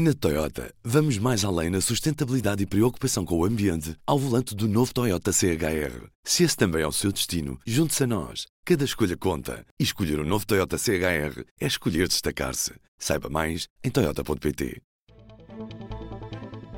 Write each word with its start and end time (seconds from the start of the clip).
Na 0.00 0.14
Toyota, 0.14 0.72
vamos 0.84 1.18
mais 1.18 1.44
além 1.44 1.70
na 1.70 1.80
sustentabilidade 1.80 2.62
e 2.62 2.66
preocupação 2.66 3.24
com 3.24 3.36
o 3.36 3.44
ambiente 3.44 3.96
ao 4.06 4.16
volante 4.16 4.54
do 4.54 4.68
novo 4.68 4.94
Toyota 4.94 5.32
CHR. 5.32 6.06
Se 6.22 6.44
esse 6.44 6.56
também 6.56 6.82
é 6.82 6.86
o 6.86 6.92
seu 6.92 7.10
destino, 7.10 7.58
junte-se 7.66 8.04
a 8.04 8.06
nós. 8.06 8.46
Cada 8.64 8.84
escolha 8.84 9.16
conta. 9.16 9.66
E 9.76 9.82
escolher 9.82 10.20
o 10.20 10.22
um 10.22 10.24
novo 10.24 10.46
Toyota 10.46 10.78
CHR 10.78 11.42
é 11.60 11.66
escolher 11.66 12.06
destacar-se. 12.06 12.74
Saiba 12.96 13.28
mais 13.28 13.66
em 13.82 13.90
Toyota.pt. 13.90 14.80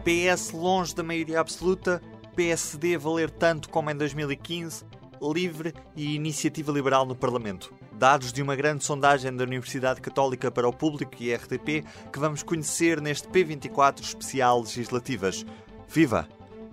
PS 0.02 0.52
longe 0.52 0.94
da 0.94 1.02
maioria 1.02 1.40
absoluta, 1.40 2.00
PSD 2.34 2.96
valer 2.96 3.28
tanto 3.28 3.68
como 3.68 3.90
em 3.90 3.96
2015, 3.96 4.82
livre 5.20 5.74
e 5.94 6.14
iniciativa 6.14 6.72
liberal 6.72 7.04
no 7.04 7.14
Parlamento 7.14 7.70
dados 8.00 8.32
de 8.32 8.40
uma 8.40 8.56
grande 8.56 8.82
sondagem 8.82 9.36
da 9.36 9.44
Universidade 9.44 10.00
Católica 10.00 10.50
para 10.50 10.66
o 10.66 10.72
Público 10.72 11.22
e 11.22 11.34
RTP 11.34 11.84
que 12.10 12.18
vamos 12.18 12.42
conhecer 12.42 12.98
neste 12.98 13.28
P24 13.28 14.00
especial 14.00 14.62
legislativas. 14.62 15.44
Viva! 15.86 16.26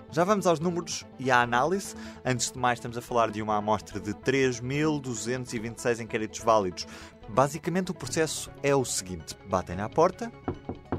Já 0.10 0.24
vamos 0.24 0.48
aos 0.48 0.62
números 0.62 1.04
e 1.20 1.30
à 1.30 1.42
análise. 1.42 1.94
Antes 2.24 2.50
de 2.50 2.58
mais, 2.58 2.80
estamos 2.80 2.98
a 2.98 3.02
falar 3.02 3.30
de 3.30 3.42
uma 3.42 3.58
amostra 3.58 4.00
de 4.00 4.14
3.226 4.14 6.00
inquéritos 6.00 6.40
válidos. 6.40 6.88
Basicamente, 7.28 7.92
o 7.92 7.94
processo 7.94 8.50
é 8.64 8.74
o 8.74 8.86
seguinte: 8.86 9.36
batem 9.50 9.82
à 9.82 9.90
porta, 9.90 10.32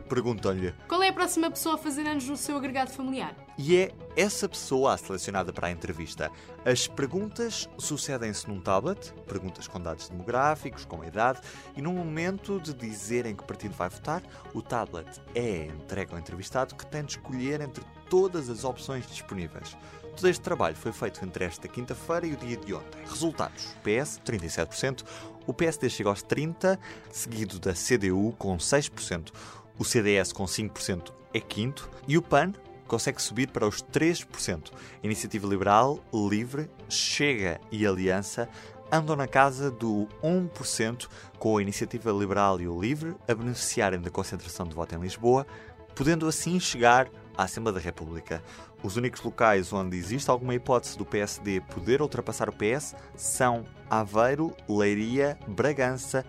perguntam-lhe 0.08 0.74
qual 0.88 1.02
é 1.02 1.08
a 1.08 1.12
próxima 1.12 1.50
pessoa 1.50 1.74
a 1.74 1.78
fazer 1.78 2.06
anos 2.06 2.28
no 2.28 2.36
seu 2.36 2.56
agregado 2.56 2.90
familiar. 2.90 3.34
E 3.56 3.76
é 3.76 3.92
essa 4.16 4.48
pessoa 4.48 4.94
a 4.94 4.96
selecionada 4.96 5.52
para 5.52 5.68
a 5.68 5.70
entrevista. 5.70 6.30
As 6.64 6.86
perguntas 6.86 7.68
sucedem-se 7.78 8.48
num 8.48 8.60
tablet, 8.60 9.12
perguntas 9.26 9.68
com 9.68 9.80
dados 9.80 10.08
demográficos, 10.08 10.84
com 10.84 11.02
a 11.02 11.06
idade, 11.06 11.40
e 11.76 11.82
no 11.82 11.92
momento 11.92 12.60
de 12.60 12.72
dizerem 12.72 13.34
que 13.34 13.44
partido 13.44 13.74
vai 13.74 13.88
votar, 13.88 14.22
o 14.54 14.62
tablet 14.62 15.08
é 15.34 15.66
entregue 15.66 16.12
ao 16.12 16.18
entrevistado 16.18 16.74
que 16.74 16.86
tem 16.86 17.04
de 17.04 17.12
escolher 17.12 17.60
entre 17.60 17.84
todas 18.08 18.48
as 18.48 18.64
opções 18.64 19.06
disponíveis. 19.06 19.76
Todo 20.18 20.28
este 20.28 20.40
trabalho 20.42 20.74
foi 20.74 20.90
feito 20.90 21.24
entre 21.24 21.44
esta 21.44 21.68
quinta-feira 21.68 22.26
e 22.26 22.32
o 22.32 22.36
dia 22.36 22.56
de 22.56 22.74
ontem. 22.74 23.00
Resultados: 23.08 23.76
PS, 23.84 24.20
37%, 24.26 25.04
o 25.46 25.54
PSD 25.54 25.88
chega 25.88 26.08
aos 26.08 26.24
30%, 26.24 26.76
seguido 27.08 27.60
da 27.60 27.72
CDU 27.72 28.34
com 28.36 28.56
6%, 28.56 29.32
o 29.78 29.84
CDS 29.84 30.32
com 30.32 30.44
5% 30.44 31.12
é 31.32 31.40
quinto 31.40 31.88
e 32.06 32.18
o 32.18 32.22
PAN 32.22 32.52
consegue 32.86 33.20
subir 33.20 33.48
para 33.50 33.66
os 33.66 33.82
3%. 33.82 34.72
Iniciativa 35.02 35.46
Liberal, 35.46 36.00
Livre, 36.12 36.70
Chega 36.88 37.60
e 37.70 37.86
Aliança 37.86 38.48
andam 38.90 39.14
na 39.14 39.28
casa 39.28 39.70
do 39.70 40.08
1%, 40.22 41.08
com 41.38 41.58
a 41.58 41.62
Iniciativa 41.62 42.10
Liberal 42.10 42.60
e 42.60 42.66
o 42.66 42.80
Livre 42.80 43.14
a 43.28 43.34
beneficiarem 43.34 44.00
da 44.00 44.10
concentração 44.10 44.66
de 44.66 44.74
voto 44.74 44.94
em 44.94 45.00
Lisboa, 45.00 45.46
podendo 45.94 46.26
assim 46.26 46.58
chegar 46.58 47.08
à 47.36 47.44
Assembleia 47.44 47.74
da 47.74 47.84
República. 47.84 48.42
Os 48.82 48.96
únicos 48.96 49.22
locais 49.22 49.72
onde 49.72 49.96
existe 49.96 50.30
alguma 50.30 50.54
hipótese 50.54 50.96
do 50.96 51.04
PSD 51.04 51.60
poder 51.60 52.00
ultrapassar 52.00 52.48
o 52.48 52.52
PS 52.52 52.94
são 53.16 53.64
Aveiro, 53.90 54.56
Leiria, 54.68 55.38
Bragança 55.46 56.24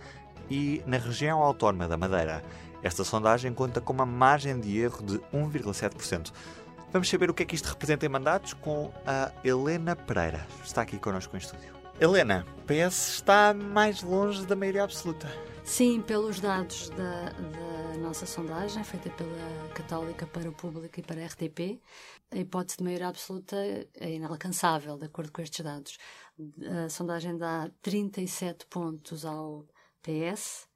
e 0.49 0.83
na 0.85 0.97
região 0.97 1.41
autónoma 1.41 1.87
da 1.87 1.95
Madeira. 1.95 2.43
Esta 2.81 3.03
sondagem 3.03 3.53
conta 3.53 3.81
com 3.81 3.93
uma 3.93 4.05
margem 4.05 4.59
de 4.59 4.77
erro 4.77 5.03
de 5.03 5.19
1,7%. 5.33 6.31
Vamos 6.91 7.09
saber 7.09 7.29
o 7.29 7.33
que 7.33 7.43
é 7.43 7.45
que 7.45 7.55
isto 7.55 7.67
representa 7.67 8.05
em 8.05 8.09
mandatos 8.09 8.53
com 8.53 8.91
a 9.05 9.31
Helena 9.43 9.95
Pereira. 9.95 10.47
Está 10.63 10.81
aqui 10.81 10.97
connosco 10.97 11.35
em 11.35 11.39
estúdio. 11.39 11.73
Helena, 11.99 12.45
PS 12.65 13.15
está 13.15 13.53
mais 13.53 14.01
longe 14.01 14.45
da 14.45 14.55
maioria 14.55 14.83
absoluta. 14.83 15.29
Sim, 15.65 16.01
pelos 16.01 16.39
dados 16.39 16.89
da, 16.91 17.29
da, 17.29 17.97
nossa 17.99 18.25
sondagem, 18.25 18.83
feita 18.83 19.09
pela 19.09 19.69
Católica 19.75 20.25
para 20.25 20.49
o 20.49 20.53
Público 20.53 20.99
e 20.99 21.03
para 21.03 21.21
a 21.21 21.25
RTP, 21.27 21.79
a 22.31 22.37
hipótese 22.37 22.77
de 22.77 22.85
maioria 22.85 23.09
absoluta 23.09 23.55
é 23.95 24.15
inalcançável, 24.15 24.97
de 24.97 25.05
acordo 25.05 25.31
com 25.31 25.41
estes 25.41 25.63
dados. 25.63 25.97
A 26.85 26.89
sondagem 26.89 27.37
dá 27.37 27.69
37 27.81 28.65
pontos 28.67 29.25
ao 29.25 29.67
PS, 30.01 30.68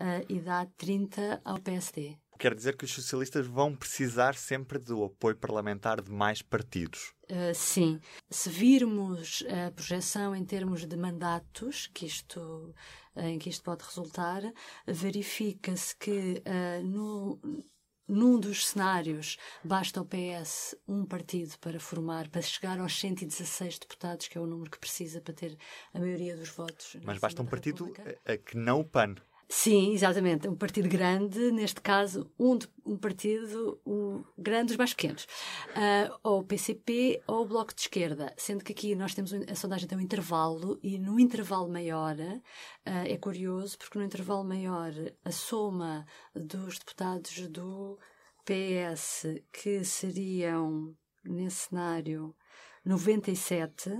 uh, 0.00 0.24
e 0.28 0.40
dá 0.40 0.66
30 0.76 1.40
ao 1.44 1.58
PSD. 1.58 2.16
Quer 2.38 2.54
dizer 2.54 2.74
que 2.74 2.86
os 2.86 2.92
socialistas 2.92 3.46
vão 3.46 3.76
precisar 3.76 4.34
sempre 4.34 4.78
do 4.78 5.04
apoio 5.04 5.36
parlamentar 5.36 6.00
de 6.00 6.10
mais 6.10 6.40
partidos? 6.40 7.12
Uh, 7.24 7.54
sim. 7.54 8.00
Se 8.30 8.48
virmos 8.48 9.44
a 9.46 9.70
projeção 9.70 10.34
em 10.34 10.42
termos 10.42 10.86
de 10.86 10.96
mandatos, 10.96 11.90
que 11.92 12.06
isto, 12.06 12.74
em 13.14 13.38
que 13.38 13.50
isto 13.50 13.62
pode 13.62 13.84
resultar, 13.84 14.42
verifica-se 14.86 15.94
que 15.94 16.42
uh, 16.46 16.82
no, 16.82 17.38
num 18.08 18.40
dos 18.40 18.68
cenários 18.68 19.36
basta 19.62 20.00
ao 20.00 20.06
PS 20.06 20.74
um 20.88 21.04
partido 21.04 21.58
para 21.58 21.78
formar, 21.78 22.26
para 22.30 22.40
chegar 22.40 22.80
aos 22.80 22.98
116 22.98 23.80
deputados, 23.80 24.28
que 24.28 24.38
é 24.38 24.40
o 24.40 24.46
número 24.46 24.70
que 24.70 24.78
precisa 24.78 25.20
para 25.20 25.34
ter 25.34 25.58
a 25.92 25.98
maioria 25.98 26.34
dos 26.34 26.48
votos. 26.48 26.96
Mas 27.04 27.18
basta 27.18 27.42
um 27.42 27.46
partido 27.46 27.92
que 28.46 28.56
não 28.56 28.80
o 28.80 28.84
PAN. 28.84 29.16
Sim, 29.52 29.92
exatamente. 29.92 30.48
Um 30.48 30.54
partido 30.54 30.88
grande, 30.88 31.50
neste 31.50 31.80
caso, 31.80 32.30
um, 32.38 32.56
um 32.86 32.96
partido 32.96 33.80
um, 33.84 34.22
grande 34.38 34.68
dos 34.68 34.76
mais 34.76 34.94
pequenos. 34.94 35.24
Uh, 35.70 36.16
ou 36.22 36.38
o 36.38 36.44
PCP 36.44 37.20
ou 37.26 37.42
o 37.42 37.44
Bloco 37.44 37.74
de 37.74 37.80
Esquerda. 37.80 38.32
Sendo 38.36 38.62
que 38.62 38.70
aqui 38.70 38.94
nós 38.94 39.12
temos 39.12 39.32
a 39.34 39.54
sondagem 39.56 39.88
tem 39.88 39.98
um 39.98 40.00
intervalo 40.00 40.78
e 40.80 41.00
no 41.00 41.18
intervalo 41.18 41.68
maior 41.68 42.14
uh, 42.16 42.40
é 42.84 43.16
curioso 43.16 43.76
porque 43.76 43.98
no 43.98 44.04
intervalo 44.04 44.44
maior 44.44 44.92
a 45.24 45.32
soma 45.32 46.06
dos 46.32 46.78
deputados 46.78 47.48
do 47.48 47.98
PS 48.44 49.26
que 49.52 49.82
seriam, 49.84 50.94
nesse 51.24 51.68
cenário, 51.68 52.36
97, 52.84 53.90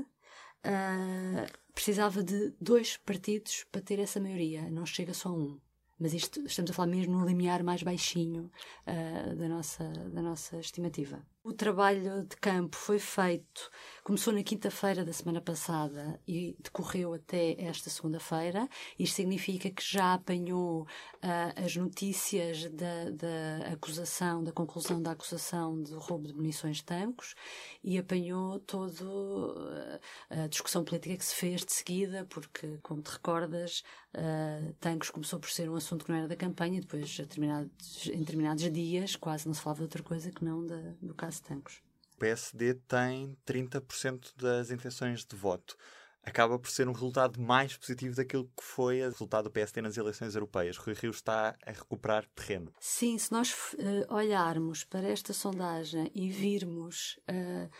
uh, 0.67 1.59
precisava 1.75 2.23
de 2.23 2.53
dois 2.61 2.97
partidos 2.97 3.65
para 3.71 3.81
ter 3.81 3.99
essa 3.99 4.21
maioria, 4.21 4.71
não 4.71 4.85
chega 4.87 5.15
só 5.15 5.31
um. 5.31 5.59
Mas 5.99 6.15
isto, 6.15 6.41
estamos 6.47 6.71
a 6.71 6.75
falar 6.75 6.89
mesmo 6.89 7.19
no 7.19 7.27
limiar 7.27 7.63
mais 7.63 7.83
baixinho 7.83 8.51
uh, 8.87 9.37
da, 9.37 9.49
nossa, 9.49 9.85
da 9.85 10.23
nossa 10.23 10.59
estimativa. 10.59 11.23
O 11.43 11.55
trabalho 11.55 12.23
de 12.25 12.37
campo 12.37 12.77
foi 12.77 12.99
feito, 12.99 13.71
começou 14.05 14.31
na 14.31 14.43
quinta-feira 14.43 15.07
da 15.07 15.13
semana 15.13 15.41
passada 15.41 16.21
e 16.29 16.55
decorreu 16.61 17.15
até 17.15 17.59
esta 17.59 17.89
segunda-feira. 17.89 18.69
Isto 18.99 19.17
significa 19.17 19.71
que 19.71 19.83
já 19.83 20.13
apanhou 20.13 20.83
uh, 20.83 21.65
as 21.65 21.75
notícias 21.77 22.71
da, 22.73 23.09
da, 23.11 23.73
acusação, 23.73 24.45
da 24.45 24.53
conclusão 24.53 25.01
da 25.01 25.13
acusação 25.13 25.83
de 25.83 25.95
roubo 25.95 26.29
de 26.29 26.35
munições 26.35 26.77
de 26.77 26.85
tancos 26.85 27.35
e 27.83 27.97
apanhou 27.97 28.61
toda 28.61 29.03
uh, 29.03 29.99
a 30.29 30.47
discussão 30.47 30.85
política 30.85 31.17
que 31.17 31.25
se 31.25 31.35
fez 31.35 31.65
de 31.65 31.73
seguida, 31.73 32.27
porque, 32.29 32.79
como 32.83 33.01
te 33.01 33.13
recordas, 33.13 33.83
uh, 34.15 34.75
tancos 34.75 35.09
começou 35.09 35.41
por 35.41 35.49
ser 35.49 35.71
um 35.71 35.75
assunto 35.75 36.05
que 36.05 36.11
não 36.11 36.19
era 36.19 36.29
da 36.29 36.37
campanha, 36.37 36.83
depois, 36.83 37.17
determinados, 37.17 38.09
em 38.09 38.19
determinados 38.19 38.71
dias, 38.71 39.17
quase 39.17 39.47
não 39.47 39.55
se 39.55 39.63
falava 39.63 39.79
de 39.79 39.85
outra 39.85 40.03
coisa 40.03 40.31
que 40.31 40.45
não 40.45 40.67
da, 40.67 40.77
do 41.01 41.15
caso 41.15 41.30
Tancos. 41.39 41.83
O 42.15 42.19
PSD 42.19 42.75
tem 42.89 43.37
30% 43.47 44.35
das 44.37 44.71
intenções 44.71 45.25
de 45.25 45.37
voto. 45.37 45.77
Acaba 46.23 46.59
por 46.59 46.71
ser 46.71 46.87
um 46.87 46.93
resultado 46.93 47.41
mais 47.41 47.75
positivo 47.77 48.15
daquilo 48.15 48.45
que 48.45 48.63
foi 48.63 49.01
o 49.01 49.09
resultado 49.09 49.45
do 49.45 49.51
PSD 49.51 49.81
nas 49.81 49.97
eleições 49.97 50.35
europeias. 50.35 50.77
Rui 50.77 50.95
Rio 50.95 51.11
está 51.11 51.57
a 51.65 51.71
recuperar 51.71 52.27
terreno. 52.35 52.73
Sim, 52.79 53.17
se 53.17 53.33
nós 53.33 53.53
uh, 53.75 54.15
olharmos 54.15 54.85
para 54.85 55.09
esta 55.09 55.33
sondagem 55.33 56.11
e 56.15 56.31
virmos 56.31 57.19
uh, 57.31 57.65
uh, 57.65 57.71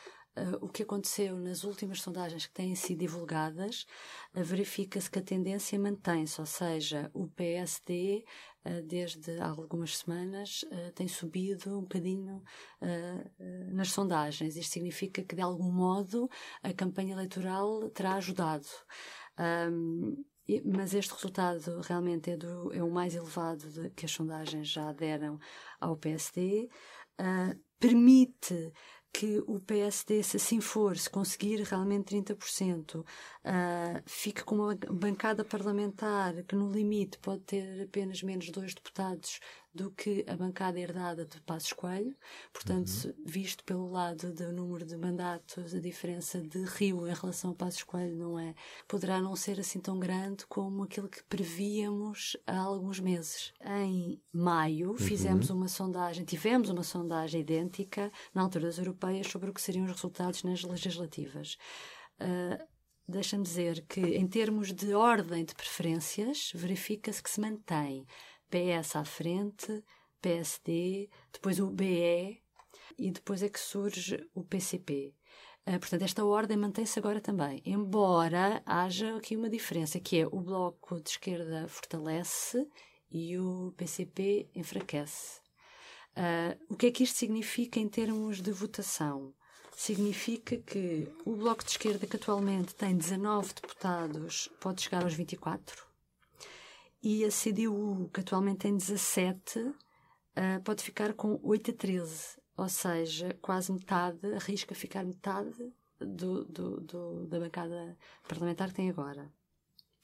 o 0.61 0.69
que 0.69 0.83
aconteceu 0.83 1.39
nas 1.39 1.65
últimas 1.65 2.01
sondagens 2.01 2.47
que 2.47 2.53
têm 2.53 2.75
sido 2.75 2.99
divulgadas, 2.99 3.87
uh, 4.35 4.43
verifica-se 4.43 5.11
que 5.11 5.19
a 5.19 5.23
tendência 5.23 5.79
mantém-se, 5.79 6.41
ou 6.41 6.47
seja, 6.47 7.11
o 7.15 7.29
PSD, 7.29 8.25
uh, 8.65 8.83
desde 8.87 9.39
há 9.41 9.49
algumas 9.49 9.99
semanas, 9.99 10.65
tem 10.95 11.09
subido 11.09 11.79
um 11.79 11.83
bocadinho 11.83 12.43
nas 13.73 13.91
sondagens. 13.93 14.57
Isto 14.57 14.73
significa 14.73 15.23
que, 15.23 15.35
de 15.35 15.43
algum 15.43 15.71
modo, 15.71 16.29
a 16.63 16.73
campanha 16.73 17.15
eleitoral 17.15 17.89
terá 17.91 18.15
ajudado. 18.15 18.67
Um, 19.39 20.25
mas 20.65 20.95
este 20.95 21.13
resultado 21.13 21.81
realmente 21.81 22.31
é, 22.31 22.37
do, 22.37 22.73
é 22.73 22.83
o 22.83 22.91
mais 22.91 23.15
elevado 23.15 23.71
de, 23.71 23.91
que 23.91 24.07
as 24.07 24.13
sondagens 24.13 24.69
já 24.69 24.93
deram 24.93 25.39
ao 25.81 25.97
PSD. 25.97 26.69
Uh, 27.21 27.59
permite 27.79 28.73
que 29.13 29.43
o 29.47 29.61
PSD, 29.61 30.23
se 30.23 30.37
assim 30.37 30.61
for, 30.61 30.97
se 30.97 31.11
conseguir 31.11 31.63
realmente 31.63 32.15
30%, 32.15 33.05
uh, 33.45 33.97
ah, 33.97 34.03
fique 34.07 34.45
com 34.45 34.57
uma 34.57 34.75
bancada 34.91 35.45
parlamentar 35.45 36.43
que, 36.45 36.55
no 36.55 36.71
limite, 36.71 37.19
pode 37.19 37.43
ter 37.43 37.83
apenas 37.83 38.23
menos 38.23 38.51
dois 38.51 38.75
deputados 38.75 39.41
do 39.73 39.91
que 39.93 40.25
a 40.27 40.37
bancada 40.37 40.81
herdada 40.81 41.25
de 41.25 41.41
Passos 41.43 41.73
Coelho. 41.73 42.17
Portanto, 42.53 42.91
uhum. 43.05 43.15
visto 43.25 43.63
pelo 43.65 43.89
lado 43.89 44.33
do 44.33 44.53
número 44.53 44.85
de 44.85 44.97
mandatos, 44.97 45.75
a 45.75 45.81
diferença 45.81 46.41
de 46.41 46.65
Rio 46.65 47.07
em 47.07 47.15
relação 47.15 47.53
a 47.53 47.55
Passos 47.55 47.85
Coelho 47.85 48.17
não 48.17 48.39
é, 48.39 48.55
poderá 48.89 49.21
não 49.21 49.37
ser 49.37 49.61
assim 49.61 49.79
tão 49.79 49.99
grande 49.99 50.45
como 50.47 50.83
aquilo 50.83 51.09
que 51.09 51.23
prevíamos 51.25 52.37
há 52.47 52.59
alguns 52.59 52.99
meses. 52.99 53.53
Em 53.65 54.21
maio, 54.33 54.91
uhum. 54.91 54.97
fizemos 54.97 55.51
uma 55.51 55.69
sondagem, 55.69 56.25
tivemos 56.25 56.69
uma 56.69 56.83
sondagem 56.83 57.41
idêntica 57.41 58.11
na 58.35 58.43
altura 58.43 58.67
das 58.67 58.79
europeias 58.79 59.29
sobre 59.29 59.51
o 59.51 59.55
que 59.55 59.63
seriam 59.63 59.85
os 59.85 59.93
resultados 59.93 60.43
nas 60.43 60.63
legislativas. 60.63 61.57
Uh, 62.21 62.80
Deixa-me 63.11 63.43
dizer 63.43 63.85
que, 63.89 64.01
em 64.01 64.25
termos 64.29 64.73
de 64.73 64.95
ordem 64.95 65.45
de 65.45 65.53
preferências, 65.53 66.53
verifica-se 66.55 67.21
que 67.21 67.29
se 67.29 67.41
mantém 67.41 68.07
PS 68.49 68.95
à 68.95 69.05
frente, 69.05 69.83
PSD, 70.23 71.11
depois 71.33 71.59
o 71.59 71.67
BE 71.67 72.41
e 72.97 73.11
depois 73.11 73.43
é 73.43 73.49
que 73.49 73.59
surge 73.59 74.25
o 74.33 74.45
PCP. 74.45 75.13
Ah, 75.67 75.81
portanto, 75.81 76.03
esta 76.03 76.25
ordem 76.25 76.57
mantém-se 76.57 77.01
agora 77.01 77.21
também, 77.21 77.61
embora 77.67 78.63
haja 78.65 79.17
aqui 79.17 79.37
uma 79.37 79.51
diferença, 79.51 79.99
que 79.99 80.21
é 80.21 80.27
o 80.27 80.41
Bloco 80.41 81.01
de 81.03 81.11
Esquerda 81.11 81.67
fortalece 81.67 82.65
e 83.11 83.37
o 83.37 83.75
PCP 83.77 84.49
enfraquece. 84.55 85.41
Uh, 86.13 86.73
o 86.73 86.77
que 86.77 86.87
é 86.87 86.91
que 86.93 87.03
isto 87.03 87.19
significa 87.19 87.81
em 87.81 87.89
termos 87.89 88.41
de 88.41 88.53
votação? 88.53 89.35
Significa 89.81 90.59
que 90.59 91.09
o 91.25 91.35
Bloco 91.35 91.65
de 91.65 91.71
Esquerda, 91.71 92.07
que 92.07 92.17
atualmente 92.17 92.75
tem 92.75 92.95
19 92.95 93.55
deputados, 93.55 94.51
pode 94.61 94.83
chegar 94.83 95.03
aos 95.03 95.15
24, 95.15 95.87
e 97.03 97.25
a 97.25 97.31
CDU, 97.31 98.11
que 98.13 98.21
atualmente 98.21 98.59
tem 98.59 98.77
17, 98.77 99.59
uh, 99.59 99.75
ah, 100.37 100.61
pode 100.63 100.83
ficar 100.83 101.15
com 101.15 101.41
8 101.43 101.71
a 101.71 101.75
13, 101.75 102.37
ou 102.59 102.69
seja, 102.69 103.35
quase 103.41 103.73
metade, 103.73 104.35
arrisca 104.35 104.75
ficar 104.75 105.03
metade 105.03 105.73
do, 105.99 106.45
do, 106.45 106.81
do, 106.83 107.27
da 107.27 107.41
bancada 107.41 107.97
parlamentar 108.29 108.69
que 108.69 108.75
tem 108.75 108.91
agora. 108.91 109.33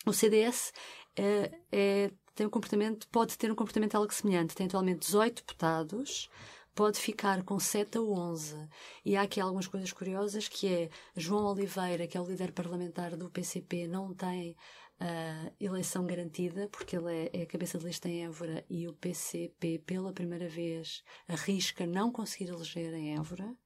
O 0.07 0.13
CDS 0.15 0.73
uh, 1.19 1.53
ah, 1.53 1.59
é, 1.71 2.11
tem 2.35 2.47
um 2.47 2.51
comportamento, 2.51 3.07
pode 3.09 3.37
ter 3.37 3.53
um 3.53 3.55
comportamento 3.55 3.95
algo 3.95 4.11
semelhante, 4.11 4.55
tem 4.55 4.69
atualmente 4.69 5.01
18 5.01 5.43
deputados, 5.43 6.31
pode 6.77 6.99
ficar 7.01 7.43
com 7.43 7.59
7 7.59 7.97
a 7.97 8.03
11. 8.03 8.69
E 9.03 9.17
há 9.17 9.23
aqui 9.23 9.41
algumas 9.41 9.67
coisas 9.67 9.91
curiosas, 9.93 10.47
que 10.47 10.69
é 10.69 10.91
João 11.17 11.47
Oliveira, 11.47 12.07
que 12.07 12.19
é 12.19 12.21
o 12.21 12.27
líder 12.27 12.53
parlamentar 12.53 13.17
do 13.17 13.31
PCP, 13.31 13.89
não 13.89 14.13
tem 14.15 14.55
uh, 15.01 15.53
eleição 15.59 16.07
garantida, 16.07 16.69
porque 16.71 16.95
ele 16.95 17.31
é, 17.33 17.41
é 17.41 17.43
a 17.43 17.47
cabeça 17.47 17.79
de 17.79 17.87
lista 17.87 18.11
em 18.11 18.27
Évora 18.27 18.63
e 18.69 18.87
o 18.87 18.93
PCP, 18.93 19.83
pela 19.87 20.13
primeira 20.13 20.49
vez, 20.51 21.03
arrisca 21.27 21.87
não 21.87 22.13
conseguir 22.13 22.51
eleger 22.51 22.93
em 22.93 23.17
Évora. 23.17 23.57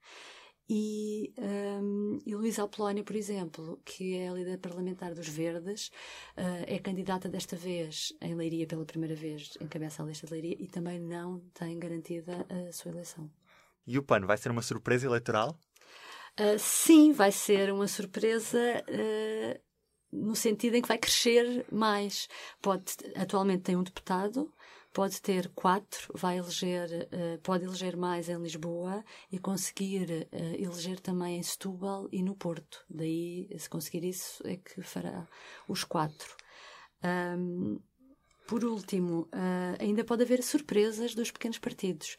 E, 0.72 1.34
um, 1.37 2.20
e 2.25 2.32
Luísa 2.32 2.62
Apolónia, 2.62 3.02
por 3.02 3.17
exemplo, 3.17 3.81
que 3.84 4.14
é 4.14 4.28
a 4.28 4.32
líder 4.32 4.56
parlamentar 4.58 5.12
dos 5.12 5.26
Verdes, 5.26 5.88
uh, 6.37 6.62
é 6.64 6.78
candidata 6.78 7.28
desta 7.28 7.56
vez 7.56 8.12
em 8.20 8.37
Leiria 8.37 8.69
pela 8.69 8.84
primeira 8.84 9.17
vez, 9.17 9.58
encabeça 9.61 10.00
a 10.00 10.06
lista 10.06 10.28
de 10.28 10.32
Leiria 10.32 10.56
e 10.61 10.69
também 10.69 11.00
não 11.00 11.40
tem 11.55 11.76
garantida 11.76 12.46
a 12.49 12.72
sua 12.72 12.93
eleição. 12.93 13.28
E 13.84 13.99
o 13.99 14.02
PAN 14.05 14.20
vai 14.20 14.38
ser 14.38 14.52
uma 14.52 14.62
surpresa 14.62 15.06
eleitoral? 15.06 15.58
Uh, 16.38 16.56
sim, 16.56 17.11
vai 17.11 17.32
ser 17.32 17.72
uma 17.72 17.88
surpresa 17.88 18.61
uh, 18.87 19.61
no 20.12 20.37
sentido 20.37 20.76
em 20.76 20.82
que 20.82 20.88
vai 20.88 20.99
crescer 20.99 21.67
mais. 21.72 22.28
Pode, 22.62 22.94
atualmente 23.17 23.64
tem 23.64 23.75
um 23.75 23.82
deputado, 23.82 24.55
pode 24.93 25.21
ter 25.23 25.49
quatro, 25.55 26.13
vai 26.15 26.39
eleger, 26.39 27.09
uh, 27.13 27.39
pode 27.43 27.65
eleger 27.65 27.97
mais 27.97 28.29
em 28.29 28.37
Lisboa 28.37 29.05
e 29.31 29.39
conseguir 29.39 30.29
uh, 30.33 30.55
eleger 30.57 31.01
também 31.01 31.39
em 31.39 31.43
Setúbal 31.43 32.09
e 32.11 32.23
no 32.23 32.35
Porto. 32.35 32.85
Daí, 32.89 33.49
se 33.59 33.69
conseguir 33.69 34.05
isso, 34.05 34.43
é 34.47 34.57
que 34.57 34.83
fará 34.83 35.27
os 35.69 35.85
quatro. 35.85 36.37
Um, 37.05 37.81
por 38.47 38.65
último, 38.65 39.29
uh, 39.33 39.77
ainda 39.79 40.05
pode 40.05 40.23
haver 40.25 40.43
surpresas 40.43 41.15
dos 41.15 41.31
pequenos 41.31 41.59
partidos. 41.59 42.17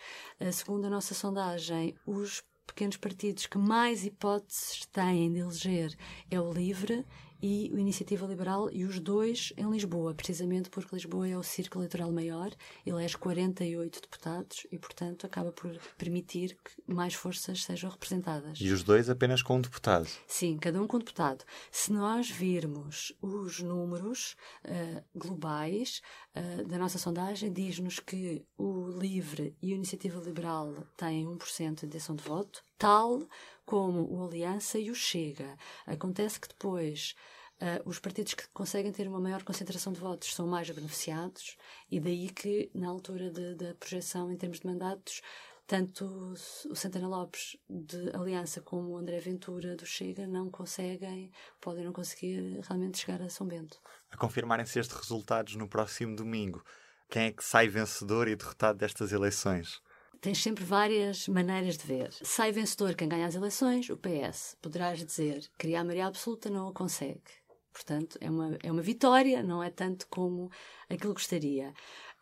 segundo 0.54 0.86
a 0.86 0.90
nossa 0.90 1.14
sondagem, 1.14 1.94
os 2.06 2.42
pequenos 2.66 2.96
partidos 2.96 3.48
que 3.48 3.58
mais 3.58 4.06
hipóteses 4.06 4.86
têm 4.94 5.34
de 5.34 5.40
eleger 5.40 5.94
é 6.30 6.40
o 6.40 6.54
LIVRE 6.54 7.06
e 7.42 7.72
o 7.74 7.80
Iniciativa 7.80 8.26
Liberal, 8.26 8.70
e 8.72 8.86
os 8.86 9.00
dois 9.00 9.54
em 9.58 9.70
Lisboa, 9.70 10.14
precisamente 10.14 10.70
porque 10.70 10.96
Lisboa 10.96 11.28
é 11.28 11.38
o 11.38 11.44
círculo 11.44 11.84
eleitoral 11.84 12.12
maior, 12.12 12.52
elege 12.86 13.18
48 13.18 14.02
deputados 14.02 14.68
e, 14.72 14.78
portanto, 14.78 15.26
acaba 15.26 15.52
por 15.52 15.78
permitir 15.98 16.58
que 16.64 16.94
mais 16.94 17.14
forças 17.14 17.64
sejam 17.64 17.90
representadas. 17.90 18.60
E 18.60 18.70
os 18.72 18.84
dois 18.84 19.10
apenas 19.10 19.42
com 19.42 19.58
um 19.58 19.62
deputado? 19.62 20.08
Sim, 20.28 20.58
cada 20.58 20.82
um 20.82 20.88
com 20.88 20.98
um 20.98 21.00
deputado. 21.00 21.44
Se 21.72 21.92
nós 21.92 22.30
virmos 22.30 23.14
os 23.22 23.60
números 23.62 24.36
uh, 24.66 25.04
globais 25.16 26.02
uh, 26.36 26.68
da 26.68 26.78
nossa 26.78 26.98
sondagem, 26.98 27.52
diz-nos 27.52 28.00
que 28.00 28.46
o 28.58 28.88
LIVRE 28.90 29.56
e 29.62 29.74
a 29.74 29.76
Iniciativa 29.76 30.20
Liberal 30.20 30.74
têm 30.98 31.26
1% 31.26 31.82
de 31.82 31.86
intenção 31.86 32.16
de 32.16 32.24
voto, 32.24 32.64
tal 32.81 33.22
como 33.63 34.12
o 34.12 34.25
Aliança 34.25 34.80
e 34.80 34.89
o 34.89 34.95
Chega. 34.95 35.56
Acontece 35.86 36.39
que 36.39 36.48
depois 36.48 37.16
uh, 37.62 37.88
os 37.88 38.00
partidos 38.00 38.33
que 38.33 38.48
conseguem 38.48 38.92
ter 38.92 39.07
uma 39.07 39.19
maior 39.19 39.44
concentração 39.44 39.94
de 39.94 40.00
votos 40.00 40.33
são 40.33 40.48
mais 40.48 40.68
beneficiados 40.72 41.57
e 41.92 42.00
daí 42.00 42.31
que, 42.31 42.72
na 42.74 42.89
altura 42.89 43.30
da 43.30 43.75
projeção 43.75 44.31
em 44.31 44.36
termos 44.36 44.62
de 44.62 44.66
mandatos, 44.66 45.22
tanto 45.68 46.33
o 46.72 46.75
Santana 46.75 47.07
Lopes 47.07 47.56
de 47.69 48.10
Aliança 48.16 48.62
como 48.62 48.89
o 48.89 48.98
André 48.98 49.19
Ventura 49.19 49.75
do 49.75 49.86
Chega 49.86 50.25
não 50.25 50.50
conseguem, 50.50 51.31
podem 51.62 51.86
não 51.86 51.94
conseguir 51.94 52.62
realmente 52.68 52.98
chegar 52.98 53.22
a 53.22 53.30
São 53.30 53.45
Bento. 53.45 53.80
A 54.10 54.18
confirmarem-se 54.18 54.80
estes 54.80 54.98
resultados 54.98 55.56
no 55.56 55.68
próximo 55.68 56.16
domingo, 56.16 56.66
quem 57.12 57.25
é 57.25 57.31
que 57.31 57.44
sai 57.44 57.68
vencedor 57.68 58.27
e 58.27 58.36
derrotado 58.36 58.80
destas 58.80 59.12
eleições? 59.12 59.80
Tens 60.22 60.42
sempre 60.42 60.64
várias 60.64 61.28
maneiras 61.28 61.78
de 61.78 61.86
ver. 61.86 62.14
Sai 62.22 62.52
vencedor 62.52 62.94
quem 62.94 63.10
ganha 63.10 63.26
as 63.26 63.36
eleições, 63.36 63.90
o 63.90 63.98
PS. 63.98 64.56
Poderás 64.62 65.04
dizer, 65.04 65.50
criar 65.58 65.84
maioria 65.84 66.06
absoluta 66.06 66.50
não 66.50 66.70
o 66.70 66.74
consegue. 66.74 67.42
Portanto, 67.74 68.18
é 68.22 68.30
uma, 68.30 68.58
é 68.62 68.72
uma 68.72 68.82
vitória, 68.82 69.42
não 69.42 69.64
é 69.64 69.70
tanto 69.70 70.08
como 70.10 70.52
aquilo 70.90 71.16
que 71.16 71.22
gostaria. 71.22 71.74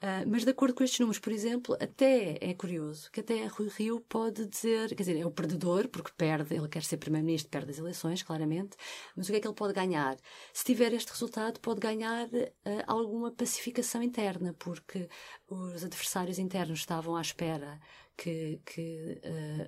Uh, 0.01 0.23
mas 0.25 0.45
de 0.45 0.51
acordo 0.51 0.73
com 0.73 0.81
estes 0.81 0.97
números, 1.01 1.19
por 1.19 1.33
exemplo, 1.33 1.75
até 1.77 2.37
é 2.39 2.53
curioso 2.53 3.11
que 3.11 3.19
até 3.19 3.45
Rui 3.47 3.67
Rio 3.67 3.99
pode 4.07 4.45
dizer, 4.45 4.87
quer 4.95 5.03
dizer, 5.03 5.19
é 5.19 5.25
o 5.25 5.31
perdedor, 5.31 5.89
porque 5.89 6.11
perde, 6.15 6.55
ele 6.55 6.69
quer 6.69 6.83
ser 6.83 6.95
primeiro-ministro, 6.95 7.49
perde 7.49 7.71
as 7.71 7.79
eleições, 7.79 8.23
claramente, 8.23 8.77
mas 9.13 9.27
o 9.27 9.31
que 9.31 9.37
é 9.37 9.41
que 9.41 9.47
ele 9.47 9.55
pode 9.55 9.73
ganhar? 9.73 10.15
Se 10.53 10.63
tiver 10.63 10.93
este 10.93 11.11
resultado, 11.11 11.59
pode 11.59 11.81
ganhar 11.81 12.27
uh, 12.27 12.59
alguma 12.87 13.29
pacificação 13.29 14.01
interna, 14.01 14.55
porque 14.57 15.09
os 15.49 15.83
adversários 15.83 16.39
internos 16.39 16.79
estavam 16.79 17.17
à 17.17 17.21
espera 17.21 17.77
que, 18.15 18.61
que 18.65 19.21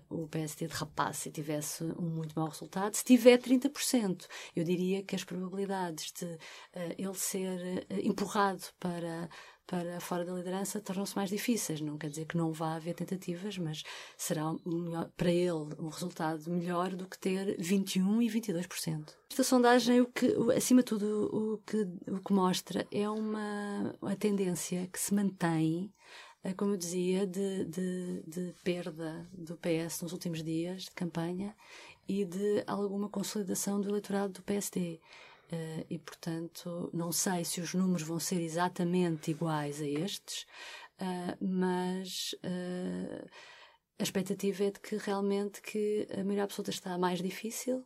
uh, 0.10 0.24
o 0.24 0.30
PSD 0.30 0.68
derrapasse 0.68 1.28
e 1.28 1.32
tivesse 1.34 1.84
um 1.84 2.10
muito 2.10 2.40
mau 2.40 2.48
resultado. 2.48 2.96
Se 2.96 3.04
tiver 3.04 3.38
30%, 3.38 4.26
eu 4.56 4.64
diria 4.64 5.04
que 5.04 5.16
as 5.16 5.26
probabilidades 5.26 6.14
de 6.14 6.38
ele 6.98 7.14
ser 7.16 7.86
empurrado 8.04 8.64
para 8.80 9.30
para 9.68 10.00
fora 10.00 10.26
da 10.26 10.34
liderança 10.34 10.82
tornam-se 10.82 11.16
mais 11.16 11.30
difíceis. 11.30 11.82
Não 11.82 11.98
quer 11.98 12.10
dizer 12.10 12.26
que 12.26 12.38
não 12.38 12.52
vá 12.52 12.76
haver 12.76 12.94
tentativas, 12.94 13.58
mas 13.58 13.84
será 14.18 14.54
melhor, 14.66 15.10
para 15.16 15.32
ele 15.32 15.76
um 15.80 15.90
resultado 15.90 16.50
melhor 16.50 16.96
do 16.96 17.08
que 17.08 17.18
ter 17.18 17.56
21 17.60 18.22
e 18.22 18.28
22%. 18.28 19.16
Esta 19.30 19.44
sondagem, 19.44 20.02
o 20.02 20.08
que, 20.08 20.28
acima 20.56 20.82
de 20.82 20.86
tudo, 20.86 21.30
o 21.34 21.58
que, 21.60 21.88
o 22.10 22.20
que 22.20 22.34
mostra 22.34 22.86
é 22.92 23.10
uma, 23.10 23.96
uma 24.02 24.16
tendência 24.16 24.88
que 24.88 25.00
se 25.00 25.14
mantém 25.14 25.92
eh, 26.44 26.54
como 26.54 26.74
eu 26.74 26.78
dizia, 26.78 27.28
de, 27.28 27.66
de, 27.66 28.24
de, 28.24 28.56
perda 28.64 29.28
do 29.32 29.58
PS 29.58 30.02
nos 30.02 30.12
últimos 30.12 30.44
dias 30.44 30.84
de 30.84 30.92
campanha 30.92 31.56
e 32.08 32.26
de 32.26 32.64
alguma 32.66 33.10
consolidação 33.10 33.80
do 33.80 33.90
eleitorado 33.90 34.34
do 34.34 34.42
PSD. 34.42 35.00
Uh, 35.52 35.86
e, 35.90 36.00
portanto, 36.00 36.90
não 36.94 37.12
sei 37.12 37.44
se 37.44 37.60
os 37.60 37.74
números 37.74 38.04
vão 38.04 38.20
ser 38.20 38.40
exatamente 38.40 39.32
iguais 39.32 39.82
a 39.82 39.86
estes, 39.86 40.46
uh, 41.02 41.46
mas 41.46 42.34
uh, 42.46 43.30
a 44.00 44.04
expectativa 44.04 44.64
é 44.64 44.72
de 44.72 44.80
que 44.80 44.96
realmente 44.96 45.62
que 45.62 46.08
a 46.14 46.24
maioria 46.24 46.46
absoluta 46.46 46.72
está 46.72 46.98
mais 46.98 47.22
difícil 47.22 47.86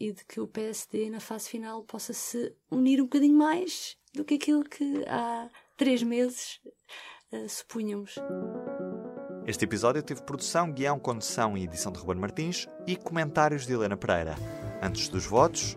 e 0.00 0.10
de 0.10 0.24
que 0.24 0.40
o 0.40 0.48
PSD 0.48 1.08
na 1.10 1.20
fase 1.20 1.48
final 1.48 1.84
possa 1.84 2.12
se 2.12 2.52
unir 2.68 3.00
um 3.00 3.04
bocadinho 3.04 3.38
mais 3.38 3.96
do 4.12 4.24
que 4.24 4.34
aquilo 4.34 4.64
que 4.64 5.04
há 5.06 5.48
três 5.76 6.02
meses 6.02 6.60
supunhamos. 7.48 8.16
Este 9.46 9.64
episódio 9.64 10.02
teve 10.02 10.22
produção, 10.22 10.72
guião, 10.72 10.98
condução 10.98 11.56
e 11.56 11.62
edição 11.62 11.92
de 11.92 12.00
Ruben 12.00 12.20
Martins 12.20 12.68
e 12.84 12.96
comentários 12.96 13.64
de 13.64 13.72
Helena 13.72 13.96
Pereira. 13.96 14.34
Antes 14.82 15.08
dos 15.08 15.24
votos, 15.24 15.76